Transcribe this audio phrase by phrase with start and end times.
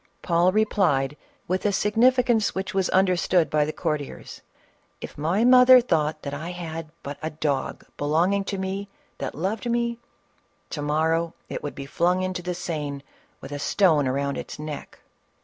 [0.23, 1.15] Paul replied
[1.47, 4.41] with a significance which was understood by the courtiers,
[4.99, 9.69] "If my mother thought that I had but a dog belonging to me that loved
[9.69, 9.99] me,
[10.71, 13.03] to morrow it would be flung into the Seine
[13.41, 15.01] with a stone around its neck."